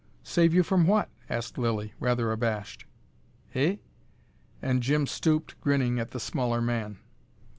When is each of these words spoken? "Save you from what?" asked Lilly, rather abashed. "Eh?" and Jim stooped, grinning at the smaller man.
"Save 0.23 0.55
you 0.55 0.63
from 0.63 0.87
what?" 0.87 1.09
asked 1.29 1.59
Lilly, 1.59 1.93
rather 1.99 2.31
abashed. 2.31 2.85
"Eh?" 3.53 3.75
and 4.59 4.81
Jim 4.81 5.05
stooped, 5.05 5.61
grinning 5.61 5.99
at 5.99 6.09
the 6.09 6.19
smaller 6.19 6.59
man. 6.59 6.97